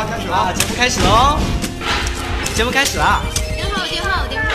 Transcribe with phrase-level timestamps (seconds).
[0.00, 1.38] 啊，开始了，节目开始喽！
[2.54, 3.20] 节目开始了。
[3.54, 4.48] 电话，电话，电话。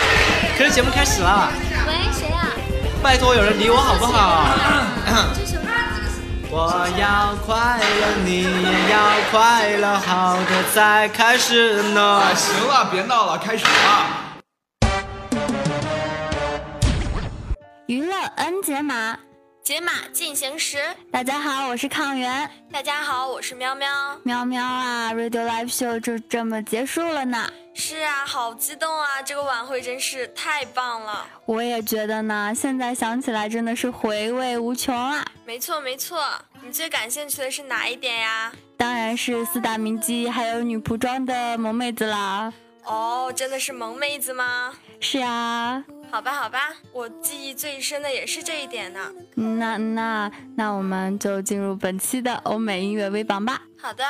[0.58, 1.48] 可是节目开始了。
[1.86, 2.48] 喂，谁啊？
[3.00, 4.44] 拜托，有人理我好不好？
[6.50, 8.98] 我要快乐，你也要
[9.30, 12.22] 快乐，好的才开始呢。
[12.34, 14.40] 行了，别闹了，开始吧。
[17.86, 19.16] 娱乐 N 解码，
[19.66, 20.78] 解码进行时。
[21.10, 22.48] 大家好，我是抗原。
[22.70, 24.16] 大家好，我是喵喵。
[24.22, 27.50] 喵喵啊，Radio Live Show 就这么结束了呢。
[27.74, 29.20] 是啊，好激动啊！
[29.20, 31.26] 这个晚会真是太棒了。
[31.46, 35.26] 我也觉得呢，现在想起来真的是回味无穷啊。
[35.44, 36.24] 没错没错，
[36.62, 38.52] 你最感兴趣的是哪一点呀？
[38.76, 42.52] 当然是四大名妓还有女仆装的萌妹子啦。
[42.84, 44.72] 哦，真的是萌妹子吗？
[45.00, 45.82] 是啊。
[46.10, 49.12] 好吧好吧，我记忆最深的也是这一点呢。
[49.34, 53.60] 那那那我们就进入本期的欧美音乐微榜吧。
[53.78, 54.04] 好的，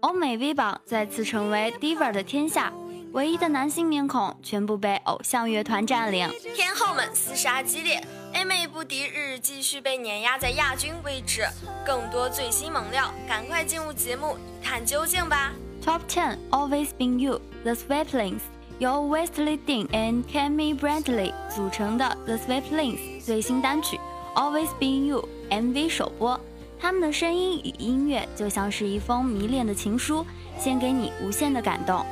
[0.00, 2.72] 欧美微榜再次成为 Diva 的天下。
[3.12, 8.00] 唯一的男性面孔全部被偶像乐团占领，天后们厮杀激烈
[8.34, 11.44] ，A 妹不敌日继续被碾压在亚军位置。
[11.84, 15.50] 更多最新猛料，赶快进入节目一探究竟吧。
[15.84, 18.42] Top Ten Always Been You The Sweeplings
[18.80, 24.00] 由 Wesley Dean and Cami Bradley 组成的 The Swiftlings 最新单曲
[24.34, 26.40] Always Been You MV 首播，
[26.80, 30.24] 他们的声音与音乐就像是一封迷恋的情书，
[30.58, 32.02] 献给你无限的感动。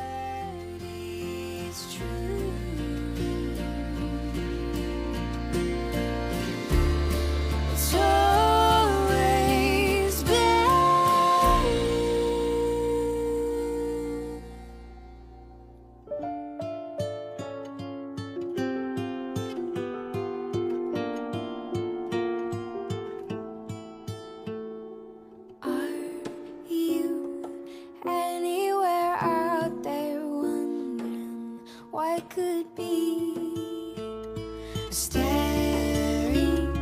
[34.91, 36.72] staring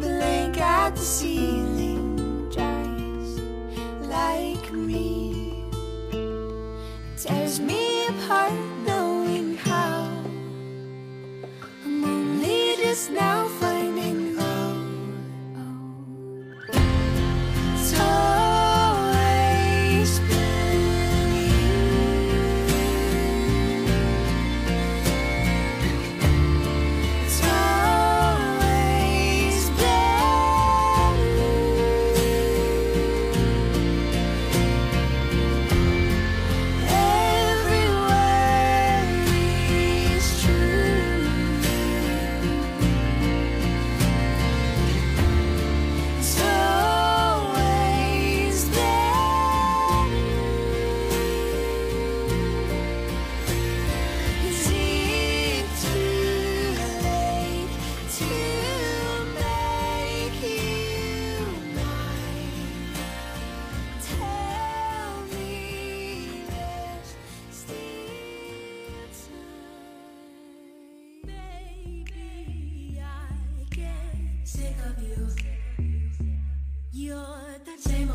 [0.00, 1.75] blank at the ceiling.
[77.66, 78.05] 美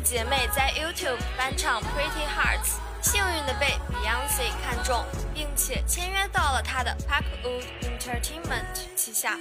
[0.00, 5.04] 姐妹在 YouTube 翻唱《Pretty Hearts》，幸运的被 Beyonce 看中，
[5.34, 8.64] 并且签约到了她的 Parkwood Entertainment
[8.96, 9.38] 旗下。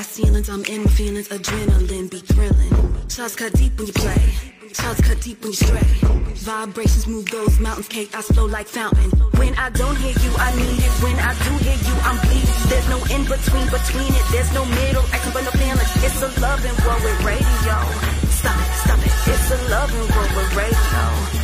[0.00, 2.72] Glass ceilings, I'm in my feelings, adrenaline be thrilling.
[3.10, 4.32] Shots cut deep when you play,
[4.72, 5.92] shots cut deep when you stray.
[6.40, 9.10] Vibrations move those mountains, chaos flow like fountain.
[9.36, 10.92] When I don't hear you, I need it.
[11.04, 12.60] When I do hear you, I'm bleeding.
[12.72, 14.24] There's no in between, between it.
[14.32, 15.92] There's no middle, acting but no feelings.
[16.00, 17.76] It's a loving world with radio.
[18.40, 19.12] Stop it, stop it.
[19.28, 21.40] It's a loving world with radio.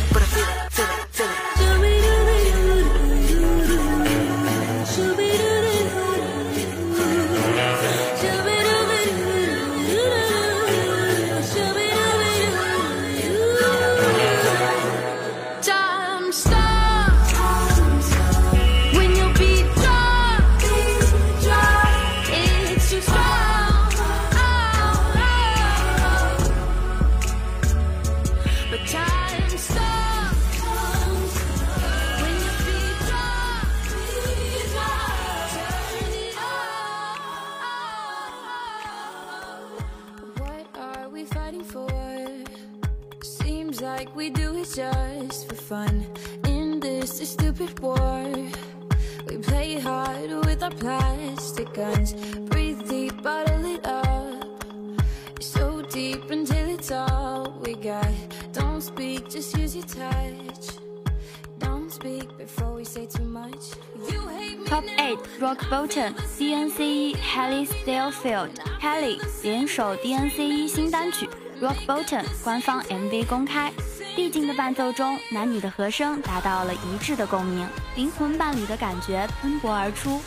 [65.69, 68.49] 8 Rock Bottom DNCE Haley Stillfield
[68.81, 71.29] Haley 联手 DNCE 新单曲
[71.61, 73.71] Rock Bottom 官方 MV 公开，
[74.15, 80.21] 递进的伴奏中，男女的和声达到了一致的共鸣，灵魂伴侣的感觉喷薄而出。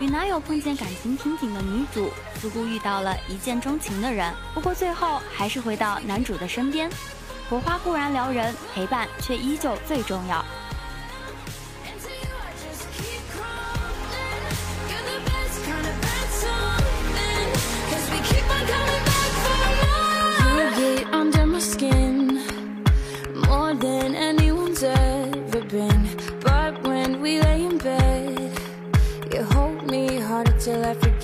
[0.00, 6.90] 与男友碰见感情瓶颈的女主，似乎遇到了一见钟情的人，不过最后还是回到男主的身边。
[7.48, 10.44] 火花固然撩人，陪伴却依旧最重要。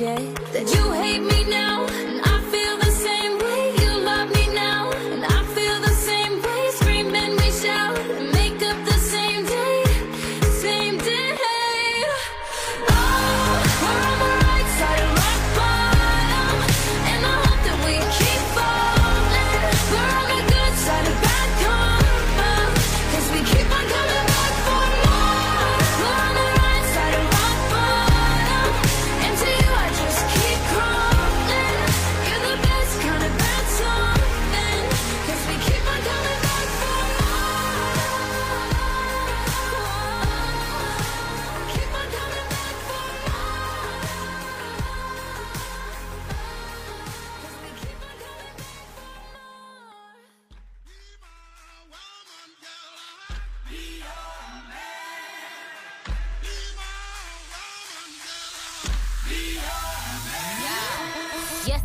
[0.00, 0.39] get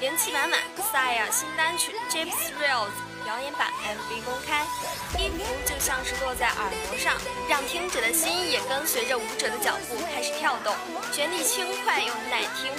[0.00, 0.60] 元气满满
[0.92, 2.90] Sia 新单曲 Chips Thrills
[3.24, 4.66] 表演版 MV 公开，
[5.18, 7.14] 音符就像是落在耳膜上，
[7.48, 10.74] 让听者的心也跟随着舞者的脚步开始跳动，
[11.12, 12.70] 旋律轻快又耐听。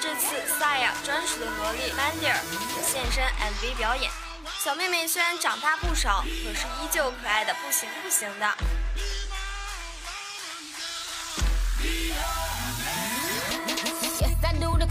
[0.00, 2.36] 这次 Sia 专属的萝莉 Mandir
[2.82, 4.10] 现身 MV 表演，
[4.58, 8.81] 小妹妹虽然长大不少，可是依旧可爱的不行不行的。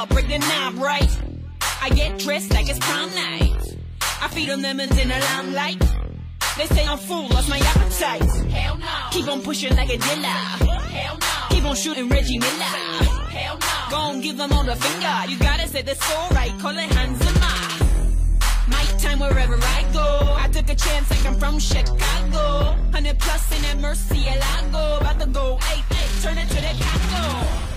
[0.00, 1.10] up, break the knob right.
[1.82, 3.76] I get dressed like it's prom night.
[4.22, 5.80] I feed them lemons in the limelight.
[6.56, 8.22] They say I'm full, lost my appetite.
[8.50, 8.86] Hell no.
[9.10, 10.40] Keep on pushing like a dealer.
[10.96, 11.54] Hell no.
[11.54, 12.74] Keep on shooting Reggie Miller.
[13.36, 13.90] Hell no.
[13.90, 15.14] Go on, give them all the finger.
[15.28, 17.52] You gotta say this alright, call it Hanzama.
[18.68, 20.34] My time wherever I go.
[20.44, 22.74] I took a chance like I'm from Chicago.
[22.90, 25.00] 100 plus in that Mercy Lago.
[25.00, 27.69] About to go, hey, hey, turn it to the Congo.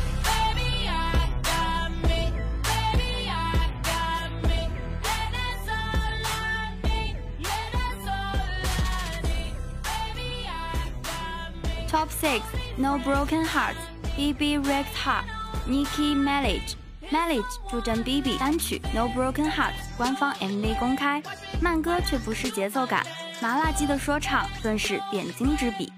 [12.03, 12.41] Top 6
[12.75, 13.79] No Broken Hearts
[14.17, 15.23] BB Rex Heart
[15.65, 16.75] Nicki Minaj
[17.09, 21.23] Minaj 助阵 BB 单曲 No Broken Hearts 官方 MV 公开，
[21.61, 23.07] 慢歌却不失节奏感，
[23.41, 25.93] 麻辣鸡的说唱更是点睛之笔。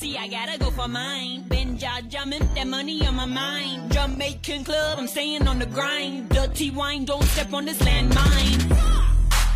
[0.00, 1.42] See, I gotta go for mine.
[1.42, 3.92] Been jaw that money on my mind.
[3.92, 6.30] Jamaican club, I'm staying on the grind.
[6.30, 8.68] Dirty wine, don't step on this landmine.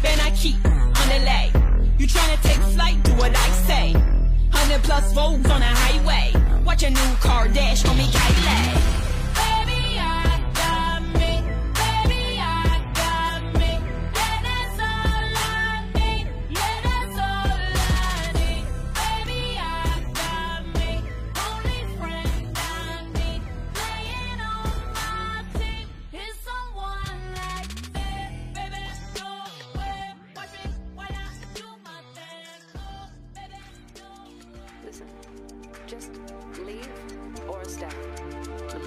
[0.03, 1.51] Ben, I keep on the lay.
[1.97, 3.93] You tryna take flight, do what I say.
[3.95, 6.63] 100 plus Vogues on the highway.
[6.63, 8.94] Watch a new car dash on me, Kylie.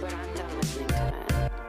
[0.08, 1.67] But I'm done listening to that.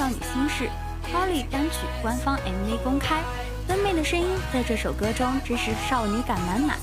[0.00, 0.66] 少女心事。
[1.12, 3.20] Carly 单曲官方 MV 公开，
[3.68, 6.78] 温妹的声音在这首歌中真是少女感满满，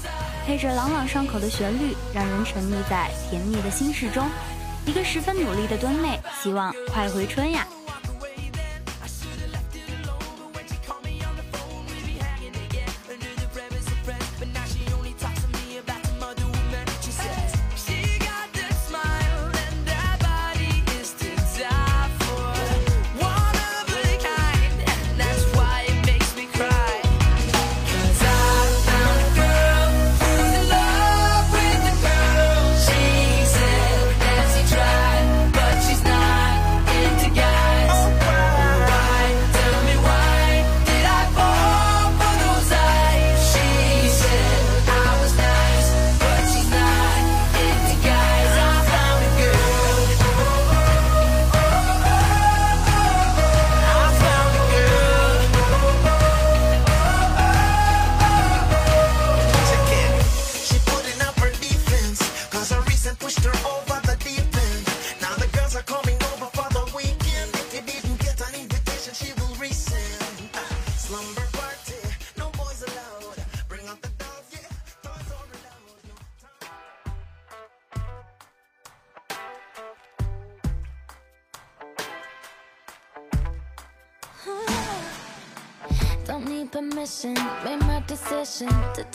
[0.46, 4.24] 配着朗朗上口的旋律，让人沉溺在甜蜜的心事中。
[4.86, 7.66] 一个十分努力的敦妹，希望快回春呀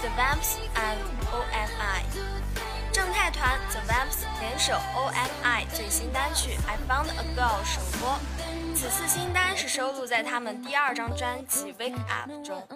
[0.00, 0.98] The Vamps and
[1.30, 2.02] OMI。
[2.90, 8.18] 正太团 The Vamps 联手 OMI 最新单曲《I Found a Girl》首播。
[8.74, 12.66] 此次新单是收录在他们第二张专辑《Wake Up》中。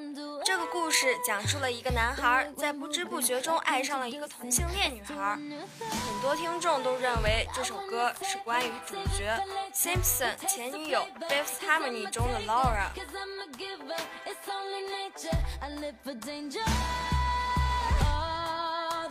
[0.44, 5.38] 这个故事讲述了一个男孩在不知不觉中爱上了一个同性恋女孩。
[5.80, 9.34] 很多听众都认为这首歌是关于主角
[9.74, 12.90] Simpson 前女友 Fifth Harmony 中的 Laura。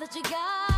[0.03, 0.72] That you got,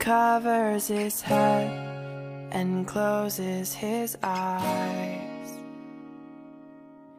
[0.00, 1.70] covers his head
[2.52, 5.52] and closes his eyes.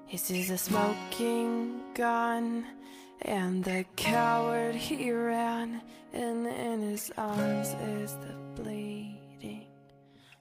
[0.06, 2.66] He sees a smoking gun
[3.22, 5.82] and the coward he ran,
[6.14, 9.66] and in his arms is the bleeding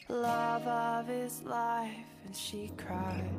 [0.08, 1.90] love of his life,
[2.24, 3.30] and she cried.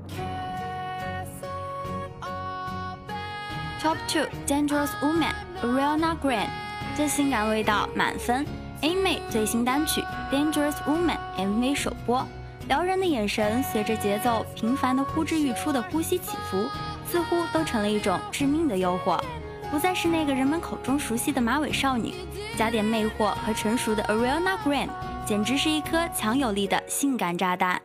[3.80, 6.50] Top Two Dangerous Woman Ariana Grande
[6.96, 8.61] 真性感味道满分。
[8.83, 12.27] A 妹最新单曲 Dangerous Woman MV 首播，
[12.67, 16.69] 撩人的眼神随着节奏频繁的呼之欲出的呼吸起伏，
[17.07, 19.21] 似乎都成了一种致命的诱惑。
[19.71, 22.13] 不再是那个人们口中熟悉的马尾少女，
[22.57, 24.89] 加点魅惑和成熟的 Ariana Grande，
[25.25, 27.81] 简直是一颗强有力的性感炸弹。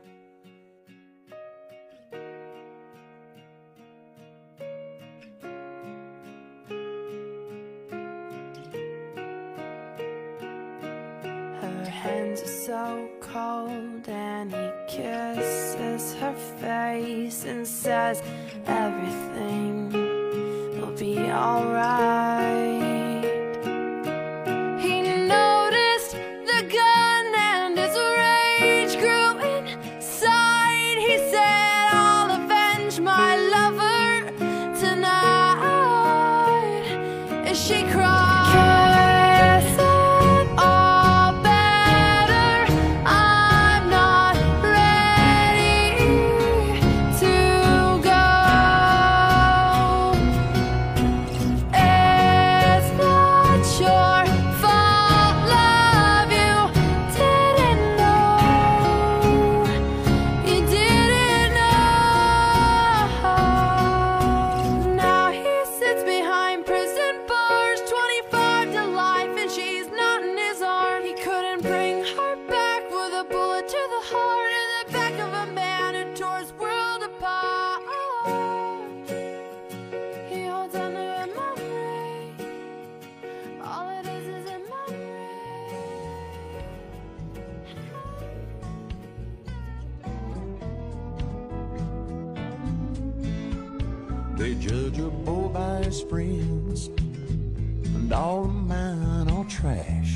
[98.17, 100.15] All of mine are trash.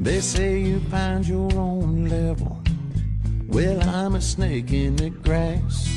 [0.00, 2.62] They say you find your own level.
[3.48, 5.88] Well, I'm a snake in the grass.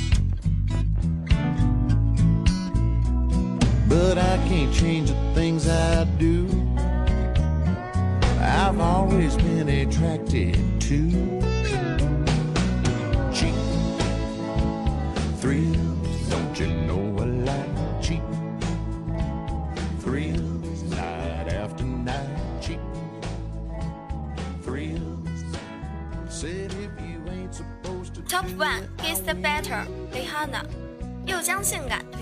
[3.88, 6.48] But I can't change the things I do.
[8.40, 11.35] I've always been attracted to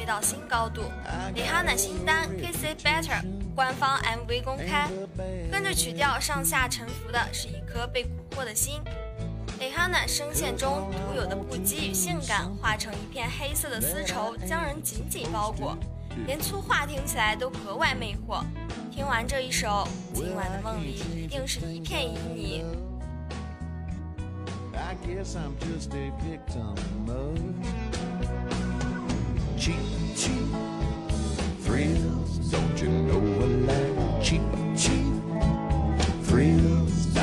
[0.05, 0.83] 到新高度。
[1.35, 3.21] Rihanna 新单 Kiss It Better
[3.55, 4.89] 官方 MV 公开，
[5.51, 8.81] 跟着曲调上下沉浮的是一颗被蛊惑的心。
[9.59, 15.77] Rihanna 声线中独有的不羁与性感，化成一片黑色的丝绸，将人紧紧包裹，
[16.25, 18.43] 连粗话听起来都格外魅惑。
[18.91, 22.63] 听完这一首，今晚的梦里一定是一片旖旎。
[24.75, 26.75] I guess I'm just a victim
[27.07, 27.37] of
[29.63, 29.79] cheap,
[30.17, 30.33] cheap
[31.59, 32.37] thrills.
[32.51, 34.41] Don't you know I like cheap,
[34.75, 35.13] cheap
[36.23, 37.13] thrills?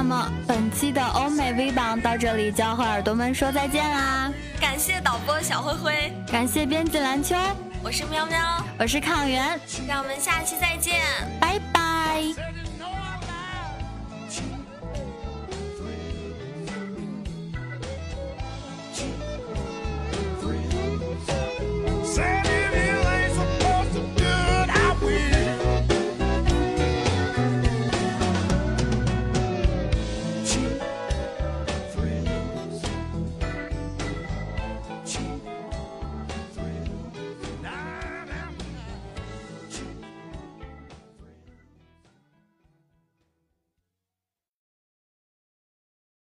[0.00, 4.32] 那么本期的欧美 V 榜到这里就要和耳朵们说再见啦！
[4.60, 7.34] 感谢导播小灰灰，感谢编辑蓝秋，
[7.82, 11.00] 我是喵喵，我是抗原，让我们下期再见。